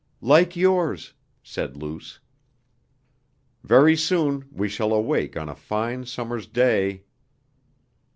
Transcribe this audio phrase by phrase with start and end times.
[0.23, 1.13] "Like yours,"
[1.43, 2.19] said Luce.
[3.63, 7.03] "Very soon we shall awake on a fine summer's day...."